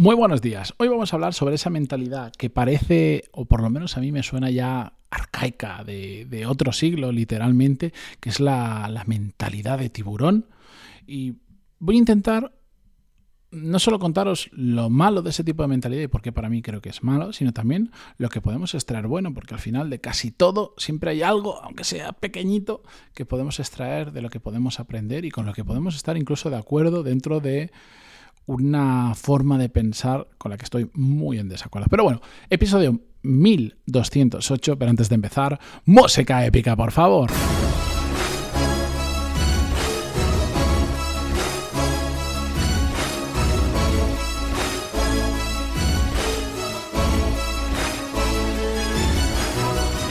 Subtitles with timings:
[0.00, 0.74] Muy buenos días.
[0.78, 4.12] Hoy vamos a hablar sobre esa mentalidad que parece, o por lo menos a mí
[4.12, 10.46] me suena ya arcaica, de, otro siglo, literalmente, que es la, mentalidad de tiburón.
[11.04, 11.38] Y
[11.80, 12.52] voy a intentar
[13.50, 16.62] no solo contaros lo malo de ese tipo de mentalidad y por qué para mí
[16.62, 20.00] creo que es malo, sino también lo que podemos extraer bueno, porque al final de
[20.00, 22.84] casi todo siempre hay algo, aunque sea pequeñito,
[23.14, 26.50] que podemos extraer de lo que podemos aprender y con lo que podemos estar incluso
[26.50, 27.72] de acuerdo dentro de
[28.48, 31.86] una forma de pensar con la que estoy muy en desacuerdo.
[31.90, 37.30] Pero bueno, episodio 1208, pero antes de empezar, música épica, por favor.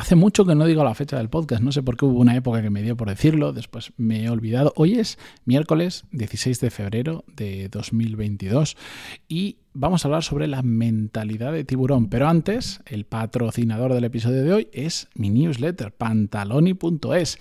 [0.00, 2.36] Hace mucho que no digo la fecha del podcast, no sé por qué hubo una
[2.36, 4.72] época que me dio por decirlo, después me he olvidado.
[4.76, 8.76] Hoy es miércoles 16 de febrero de 2022
[9.26, 12.08] y vamos a hablar sobre la mentalidad de tiburón.
[12.10, 17.38] Pero antes, el patrocinador del episodio de hoy es mi newsletter, pantaloni.es.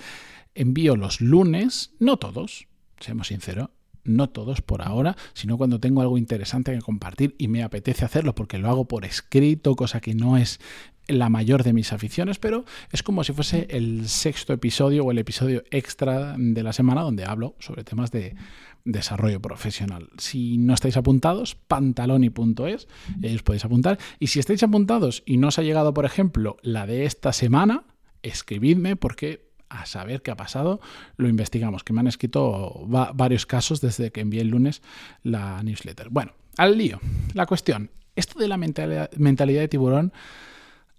[0.55, 2.67] Envío los lunes, no todos,
[2.99, 3.69] seamos sinceros,
[4.03, 8.33] no todos por ahora, sino cuando tengo algo interesante que compartir y me apetece hacerlo
[8.33, 10.59] porque lo hago por escrito, cosa que no es
[11.07, 15.17] la mayor de mis aficiones, pero es como si fuese el sexto episodio o el
[15.17, 18.35] episodio extra de la semana donde hablo sobre temas de
[18.83, 20.09] desarrollo profesional.
[20.17, 22.87] Si no estáis apuntados, pantaloni.es,
[23.23, 23.97] ahí os podéis apuntar.
[24.19, 27.83] Y si estáis apuntados y no os ha llegado, por ejemplo, la de esta semana,
[28.23, 30.79] escribidme porque a saber qué ha pasado,
[31.17, 34.81] lo investigamos, que me han escrito varios casos desde que envié el lunes
[35.23, 36.09] la newsletter.
[36.09, 37.01] Bueno, al lío.
[37.33, 40.13] La cuestión, esto de la mentalidad de tiburón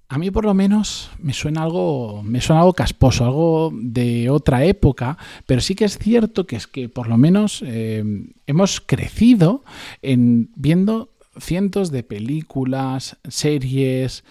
[0.08, 4.64] a mí por lo menos me suena algo, me suena algo casposo, algo de otra
[4.64, 8.02] época, pero sí que es cierto que es que por lo menos eh,
[8.46, 9.64] hemos crecido
[10.00, 14.24] en viendo cientos de películas, series,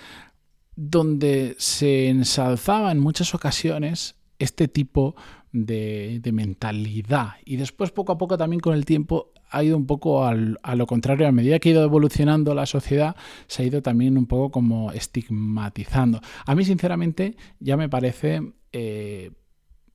[0.76, 5.16] donde se ensalzaba en muchas ocasiones este tipo
[5.52, 7.34] de, de, mentalidad.
[7.46, 10.76] Y después, poco a poco, también con el tiempo, ha ido un poco al, a
[10.76, 13.16] lo contrario, a medida que ha ido evolucionando la sociedad,
[13.48, 16.22] se ha ido también un poco como estigmatizando.
[16.46, 18.54] A mí, sinceramente, ya me parece...
[18.72, 19.32] Eh,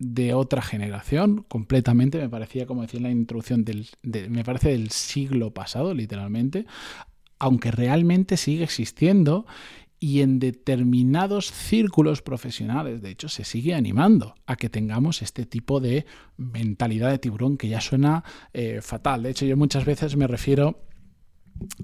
[0.05, 4.91] de otra generación completamente, me parecía, como decía en la introducción, del, me parece del
[4.91, 6.67] siglo pasado, literalmente,
[7.39, 9.47] aunque realmente sigue existiendo
[10.03, 15.79] y en determinados círculos profesionales, de hecho, se sigue animando a que tengamos este tipo
[15.79, 19.23] de mentalidad de tiburón que ya suena eh, fatal.
[19.23, 20.83] De hecho, yo muchas veces me refiero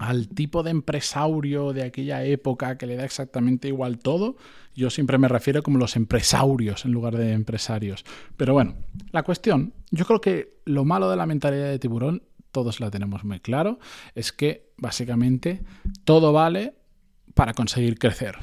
[0.00, 4.36] al tipo de empresario de aquella época que le da exactamente igual todo,
[4.74, 8.04] yo siempre me refiero como los empresarios en lugar de empresarios.
[8.36, 8.74] Pero bueno,
[9.12, 13.22] la cuestión, yo creo que lo malo de la mentalidad de tiburón, todos la tenemos
[13.22, 13.78] muy claro,
[14.16, 15.62] es que básicamente
[16.02, 16.77] todo vale
[17.38, 18.36] para conseguir crecer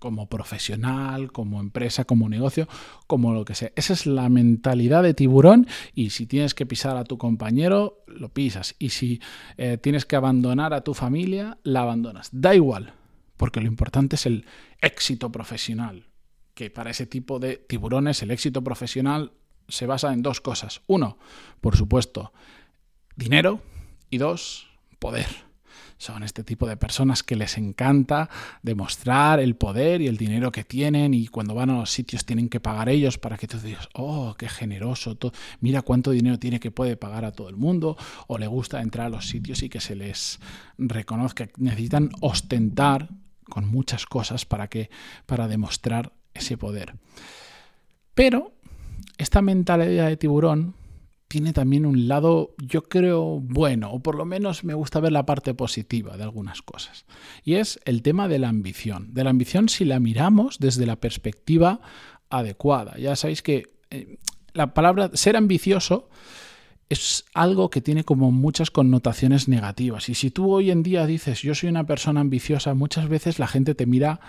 [0.00, 2.66] como profesional, como empresa, como negocio,
[3.06, 3.70] como lo que sea.
[3.76, 8.30] Esa es la mentalidad de tiburón y si tienes que pisar a tu compañero, lo
[8.30, 8.74] pisas.
[8.80, 9.20] Y si
[9.58, 12.30] eh, tienes que abandonar a tu familia, la abandonas.
[12.32, 12.94] Da igual,
[13.36, 14.44] porque lo importante es el
[14.80, 16.08] éxito profesional.
[16.54, 19.34] Que para ese tipo de tiburones el éxito profesional
[19.68, 20.82] se basa en dos cosas.
[20.88, 21.16] Uno,
[21.60, 22.32] por supuesto,
[23.14, 23.60] dinero
[24.10, 24.66] y dos,
[24.98, 25.51] poder
[26.02, 28.28] son este tipo de personas que les encanta
[28.62, 32.48] demostrar el poder y el dinero que tienen y cuando van a los sitios tienen
[32.48, 35.16] que pagar ellos para que tú digas, oh, qué generoso,
[35.60, 37.96] mira cuánto dinero tiene que puede pagar a todo el mundo
[38.26, 40.40] o le gusta entrar a los sitios y que se les
[40.76, 41.48] reconozca.
[41.56, 43.08] Necesitan ostentar
[43.44, 44.90] con muchas cosas para que
[45.26, 46.94] para demostrar ese poder.
[48.14, 48.52] Pero
[49.18, 50.74] esta mentalidad de tiburón
[51.32, 55.24] tiene también un lado, yo creo, bueno, o por lo menos me gusta ver la
[55.24, 57.06] parte positiva de algunas cosas.
[57.42, 59.14] Y es el tema de la ambición.
[59.14, 61.80] De la ambición si la miramos desde la perspectiva
[62.28, 62.98] adecuada.
[62.98, 64.18] Ya sabéis que eh,
[64.52, 66.10] la palabra ser ambicioso
[66.90, 70.10] es algo que tiene como muchas connotaciones negativas.
[70.10, 73.46] Y si tú hoy en día dices yo soy una persona ambiciosa, muchas veces la
[73.46, 74.20] gente te mira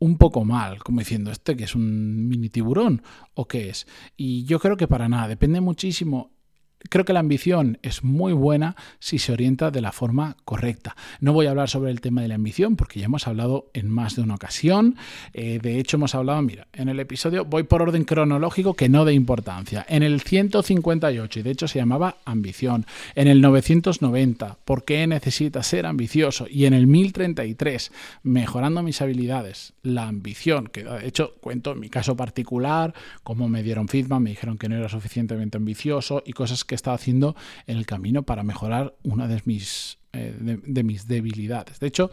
[0.00, 3.02] un poco mal, como diciendo, ¿este que es un mini tiburón
[3.34, 3.86] o qué es?
[4.16, 6.39] Y yo creo que para nada, depende muchísimo
[6.88, 10.96] creo que la ambición es muy buena si se orienta de la forma correcta.
[11.20, 13.88] No voy a hablar sobre el tema de la ambición porque ya hemos hablado en
[13.90, 14.96] más de una ocasión.
[15.34, 19.04] Eh, de hecho, hemos hablado, mira, en el episodio voy por orden cronológico que no
[19.04, 19.84] de importancia.
[19.88, 22.86] En el 158, y de hecho se llamaba ambición.
[23.14, 26.46] En el 990, ¿por qué necesitas ser ambicioso?
[26.48, 27.92] Y en el 1033,
[28.22, 33.62] mejorando mis habilidades, la ambición, que de hecho cuento en mi caso particular, cómo me
[33.62, 37.34] dieron feedback, me dijeron que no era suficientemente ambicioso y cosas que estaba haciendo
[37.66, 41.80] en el camino para mejorar una de mis, eh, de, mis debilidades.
[41.80, 42.12] De hecho,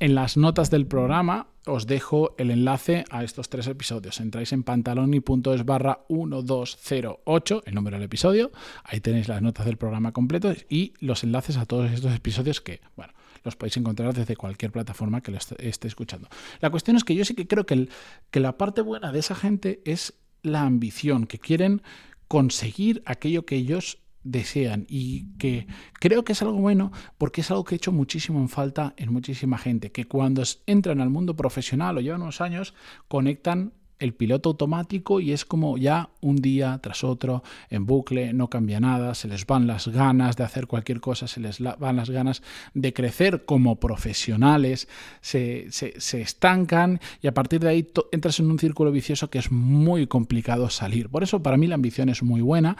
[0.00, 4.20] en las notas del programa os dejo el enlace a estos tres episodios.
[4.20, 8.52] Entráis en pantaloni.es barra 1208, el número del episodio.
[8.84, 12.82] Ahí tenéis las notas del programa completo y los enlaces a todos estos episodios que,
[12.96, 16.28] bueno, los podéis encontrar desde cualquier plataforma que lo esté escuchando.
[16.60, 17.88] La cuestión es que yo sí que creo que,
[18.30, 20.12] que la parte buena de esa gente es
[20.42, 21.82] la ambición, que quieren
[22.30, 24.86] conseguir aquello que ellos desean.
[24.88, 28.48] Y que creo que es algo bueno porque es algo que he hecho muchísimo en
[28.48, 32.72] falta en muchísima gente, que cuando entran al mundo profesional o llevan unos años
[33.08, 38.48] conectan el piloto automático y es como ya un día tras otro en bucle, no
[38.48, 42.10] cambia nada, se les van las ganas de hacer cualquier cosa, se les van las
[42.10, 42.42] ganas
[42.74, 44.88] de crecer como profesionales,
[45.20, 49.52] se, se, estancan y a partir de ahí entras en un círculo vicioso que es
[49.52, 51.10] muy complicado salir.
[51.10, 52.76] Por eso para mí la ambición es muy buena,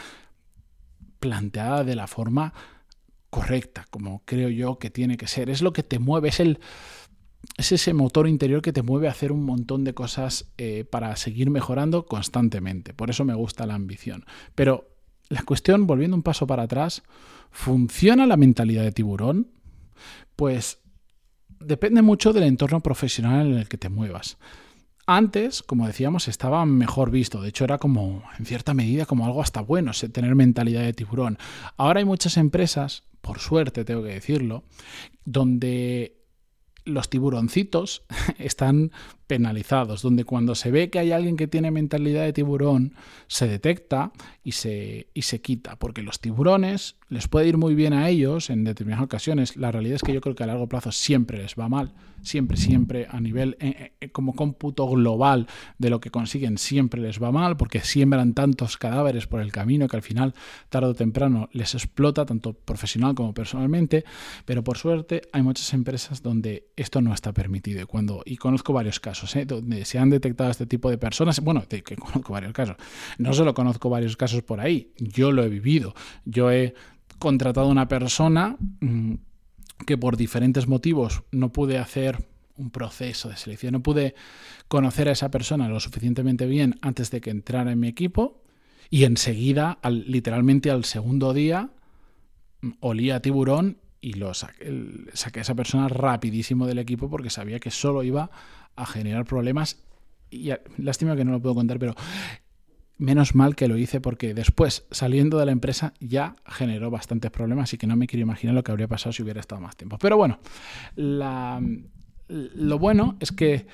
[1.20, 2.54] planteada de la forma
[3.28, 5.50] correcta, como creo yo que tiene que ser.
[5.50, 6.58] Es lo que te mueve, es el
[7.56, 11.14] es ese motor interior que te mueve a hacer un montón de cosas eh, para
[11.16, 12.94] seguir mejorando constantemente.
[12.94, 14.24] Por eso me gusta la ambición.
[14.54, 14.88] Pero
[15.28, 17.02] la cuestión, volviendo un paso para atrás,
[17.50, 19.48] ¿funciona la mentalidad de tiburón?
[20.36, 20.78] Pues
[21.60, 24.38] depende mucho del entorno profesional en el que te muevas.
[25.06, 27.42] Antes, como decíamos, estaba mejor visto.
[27.42, 31.38] De hecho, era como, en cierta medida, como algo hasta bueno tener mentalidad de tiburón.
[31.76, 34.62] Ahora hay muchas empresas, por suerte tengo que decirlo,
[35.24, 36.19] donde
[36.84, 38.04] los tiburoncitos
[38.38, 38.92] están
[39.30, 42.94] penalizados, donde cuando se ve que hay alguien que tiene mentalidad de tiburón,
[43.28, 44.10] se detecta
[44.42, 48.50] y se, y se quita, porque los tiburones les puede ir muy bien a ellos
[48.50, 49.56] en determinadas ocasiones.
[49.56, 51.92] La realidad es que yo creo que a largo plazo siempre les va mal,
[52.22, 55.46] siempre, siempre a nivel eh, eh, como cómputo global
[55.78, 59.86] de lo que consiguen, siempre les va mal, porque siembran tantos cadáveres por el camino
[59.86, 60.34] que al final,
[60.70, 64.04] tarde o temprano, les explota, tanto profesional como personalmente,
[64.44, 67.82] pero por suerte hay muchas empresas donde esto no está permitido.
[67.82, 69.44] Y, cuando, y conozco varios casos ¿eh?
[69.44, 71.40] donde se han detectado este tipo de personas.
[71.40, 72.76] Bueno, que conozco varios casos.
[73.18, 75.94] No solo conozco varios casos por ahí, yo lo he vivido.
[76.24, 76.74] Yo he
[77.18, 79.14] contratado a una persona mm,
[79.86, 82.26] que por diferentes motivos no pude hacer
[82.56, 84.14] un proceso de selección, no pude
[84.68, 88.42] conocer a esa persona lo suficientemente bien antes de que entrara en mi equipo
[88.90, 91.70] y enseguida, al, literalmente al segundo día,
[92.60, 97.30] mm, olía a tiburón y lo saqué, saqué, a esa persona rapidísimo del equipo porque
[97.30, 98.30] sabía que solo iba
[98.82, 99.82] a generar problemas.
[100.30, 101.94] Y lástima que no lo puedo contar, pero
[102.98, 107.72] menos mal que lo hice porque después, saliendo de la empresa, ya generó bastantes problemas
[107.72, 109.98] y que no me quiero imaginar lo que habría pasado si hubiera estado más tiempo.
[109.98, 110.38] Pero bueno,
[110.96, 113.66] lo bueno es que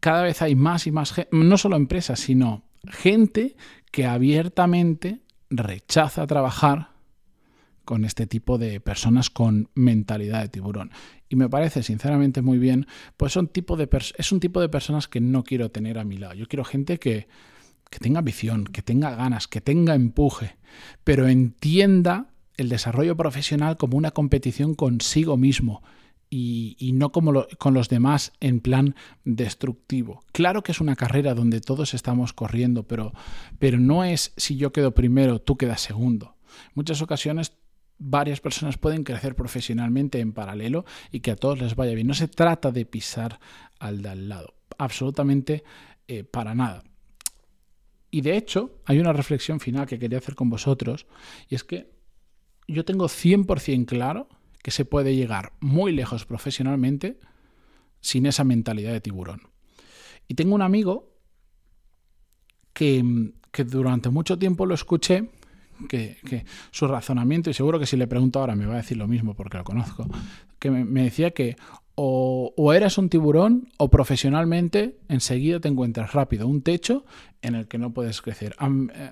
[0.00, 3.56] cada vez hay más y más, no solo empresas, sino gente
[3.90, 5.20] que abiertamente
[5.50, 6.93] rechaza trabajar
[7.84, 10.90] con este tipo de personas con mentalidad de tiburón.
[11.28, 12.86] Y me parece sinceramente muy bien,
[13.16, 16.16] pues son tipo de es un tipo de personas que no quiero tener a mi
[16.16, 16.34] lado.
[16.34, 17.28] Yo quiero gente que,
[17.90, 20.56] que tenga visión, que tenga ganas, que tenga empuje,
[21.04, 25.82] pero entienda el desarrollo profesional como una competición consigo mismo
[26.30, 30.24] y, no como con los demás en plan destructivo.
[30.32, 33.12] Claro que es una carrera donde todos estamos corriendo, pero,
[33.58, 36.36] pero no es si yo quedo primero, tú quedas segundo.
[36.74, 37.52] muchas ocasiones
[37.98, 42.06] varias personas pueden crecer profesionalmente en paralelo y que a todos les vaya bien.
[42.06, 43.40] No se trata de pisar
[43.78, 45.64] al de al lado, absolutamente
[46.08, 46.84] eh, para nada.
[48.10, 51.06] Y de hecho, hay una reflexión final que quería hacer con vosotros,
[51.48, 51.90] y es que
[52.68, 54.28] yo tengo 100% claro
[54.62, 57.18] que se puede llegar muy lejos profesionalmente
[58.00, 59.42] sin esa mentalidad de tiburón.
[60.28, 61.12] Y tengo un amigo
[62.72, 65.30] que, que durante mucho tiempo lo escuché
[65.88, 69.08] que, su razonamiento, y seguro que si le pregunto ahora me va a decir lo
[69.08, 70.06] mismo porque lo conozco,
[70.58, 71.56] que me, decía que
[71.96, 77.04] o, o, eras un tiburón o profesionalmente enseguida te encuentras rápido un techo
[77.40, 78.54] en el que no puedes crecer.
[78.58, 78.66] A,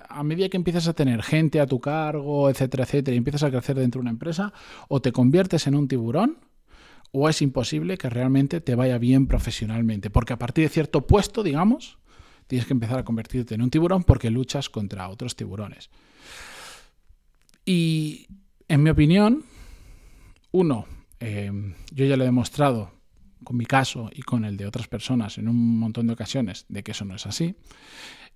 [0.09, 3.51] a, medida que empiezas a tener gente a tu cargo, etcétera, etcétera, y empiezas a
[3.51, 4.51] crecer dentro de una empresa,
[4.89, 6.37] o te conviertes en un tiburón
[7.13, 11.43] o es imposible que realmente te vaya bien profesionalmente, porque a partir de cierto puesto,
[11.43, 11.99] digamos,
[12.53, 15.89] tienes que empezar a convertirte en un tiburón porque luchas contra otros tiburones.
[17.65, 18.27] Y
[18.67, 19.43] en mi opinión,
[20.51, 20.85] uno,
[21.19, 21.51] eh,
[21.91, 22.91] yo ya lo he demostrado
[23.43, 26.83] con mi caso y con el de otras personas en un montón de ocasiones de
[26.83, 27.55] que eso no es así.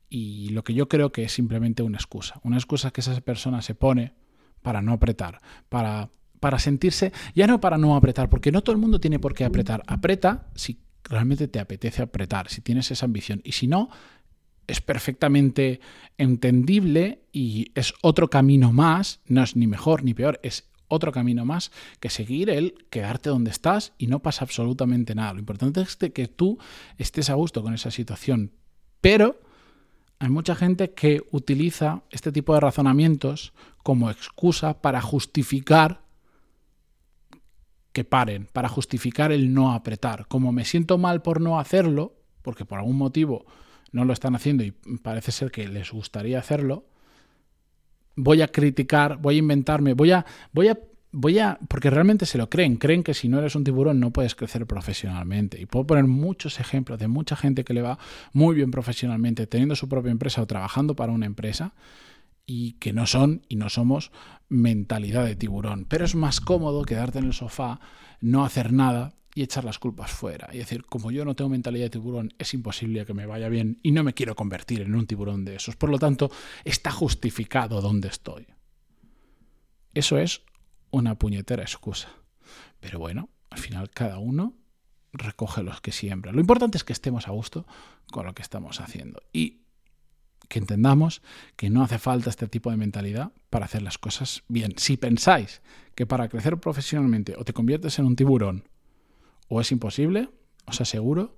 [0.09, 2.39] Y lo que yo creo que es simplemente una excusa.
[2.41, 4.15] Una excusa que esa persona se pone
[4.63, 6.09] para no apretar, para,
[6.39, 9.45] para sentirse, ya no para no apretar, porque no todo el mundo tiene por qué
[9.45, 9.83] apretar.
[9.85, 13.41] Apreta si realmente te apetece apretar, si tienes esa ambición.
[13.43, 13.89] Y si no,
[14.67, 15.79] es perfectamente
[16.17, 21.45] entendible y es otro camino más, no es ni mejor ni peor, es otro camino
[21.45, 25.33] más que seguir el quedarte donde estás y no pasa absolutamente nada.
[25.33, 26.57] Lo importante es que tú
[26.97, 28.51] estés a gusto con esa situación.
[29.01, 29.39] Pero
[30.19, 36.01] hay mucha gente que utiliza este tipo de razonamientos como excusa para justificar
[37.97, 40.27] que paren, para justificar el no apretar.
[40.27, 42.13] Como me siento mal por no hacerlo,
[42.43, 43.47] porque por algún motivo
[43.91, 44.69] no lo están haciendo y
[45.01, 46.85] parece ser que les gustaría hacerlo,
[48.15, 50.77] voy a criticar, voy a inventarme, voy a, voy a,
[51.11, 54.11] voy a, porque realmente se lo creen, creen que si no eres un tiburón no
[54.11, 55.59] puedes crecer profesionalmente.
[55.59, 57.97] Y puedo poner muchos ejemplos de mucha gente que le va
[58.31, 61.73] muy bien profesionalmente, teniendo su propia empresa o trabajando para una empresa
[62.47, 64.11] y que no son y no somos
[64.49, 65.85] mentalidad de tiburón.
[65.85, 67.79] Pero es más cómodo quedarte en el sofá,
[68.21, 70.49] no hacer nada y echar las culpas fuera.
[70.53, 73.79] Y decir, como yo no tengo mentalidad de tiburón, es imposible que me vaya bien
[73.83, 75.75] y no me quiero convertir en un tiburón de esos.
[75.75, 76.31] Por lo tanto,
[76.63, 78.47] está justificado donde estoy.
[79.93, 80.41] Eso es
[80.89, 82.09] una puñetera excusa.
[82.79, 84.55] Pero bueno, al final cada uno
[85.11, 86.31] recoge los que siembra.
[86.31, 87.67] Lo importante es que estemos a gusto
[88.09, 89.21] con lo que estamos haciendo.
[89.33, 89.66] Y
[90.47, 91.21] que entendamos
[91.55, 94.73] que no hace falta este tipo de mentalidad para hacer las cosas bien.
[94.77, 95.61] Si pensáis
[95.95, 98.69] que para crecer profesionalmente o te conviertes en un tiburón
[99.49, 100.29] o es imposible,
[100.65, 101.35] os aseguro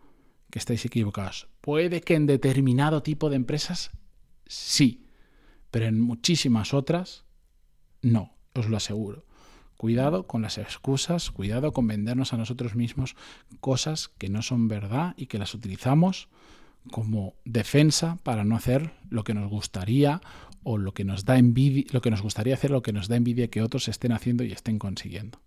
[0.50, 1.48] que estáis equivocados.
[1.62, 3.92] Puede que en determinado tipo de empresas
[4.48, 5.06] sí,
[5.72, 7.26] pero en muchísimas otras
[8.02, 9.26] no, os lo aseguro.
[9.78, 13.16] Cuidado con las excusas, cuidado con vendernos a nosotros mismos
[13.62, 16.28] cosas que no son verdad y que las utilizamos
[16.92, 20.22] como defensa para no hacer lo que nos gustaría
[20.64, 23.16] o lo que nos da envidia, lo que nos gustaría hacer, lo que nos da
[23.16, 25.40] envidia que otros estén haciendo y estén consiguiendo.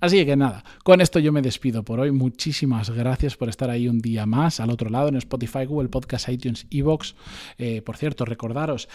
[0.00, 2.10] Así que nada, con esto yo me despido por hoy.
[2.10, 6.28] Muchísimas gracias por estar ahí un día más al otro lado en Spotify, Google Podcast,
[6.28, 7.14] iTunes, Evox.
[7.58, 8.88] Eh, por cierto, recordaros,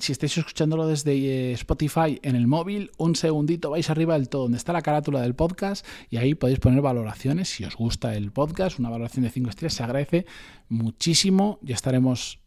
[0.00, 4.42] si estáis escuchándolo desde eh, Spotify en el móvil, un segundito vais arriba del todo,
[4.42, 7.48] donde está la carátula del podcast, y ahí podéis poner valoraciones.
[7.48, 10.26] Si os gusta el podcast, una valoración de 5 estrellas se agradece
[10.68, 11.58] muchísimo.
[11.62, 12.38] Ya estaremos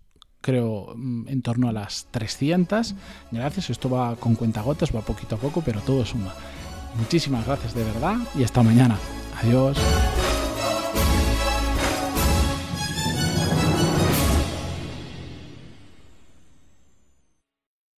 [0.46, 2.94] creo, mm, en torno a las 300.
[3.32, 6.34] Gracias, esto va con cuentagotas, va poquito a poco, pero todo suma.
[6.98, 8.98] Muchísimas gracias de verdad y hasta mañana.
[9.42, 9.78] Adiós.